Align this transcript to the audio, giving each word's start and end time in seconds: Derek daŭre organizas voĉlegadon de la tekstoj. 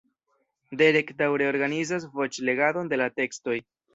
Derek 0.79 1.11
daŭre 1.19 1.49
organizas 1.49 2.09
voĉlegadon 2.15 2.93
de 2.95 2.99
la 3.03 3.09
tekstoj. 3.21 3.59